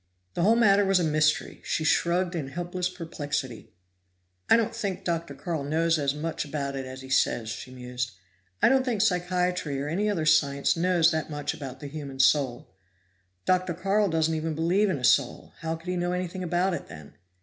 [0.33, 3.71] The whole matter was a mystery; she shrugged in helpless perplexity.
[4.49, 5.35] "I don't think Dr.
[5.35, 8.09] Carl knows as much about it as he says," she mused.
[8.63, 12.73] "I don't think psychiatry or any other science knows that much about the human soul.
[13.45, 13.75] Dr.
[13.75, 17.13] Carl doesn't even believe in a soul; how could he know anything about it, then?"